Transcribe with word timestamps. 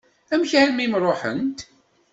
Amek 0.33 0.51
armi 0.61 0.81
i 0.83 0.87
m-ṛuḥent? 0.91 1.59